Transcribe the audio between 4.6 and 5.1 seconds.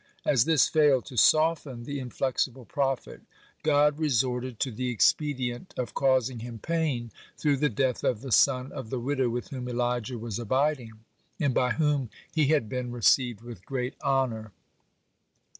to the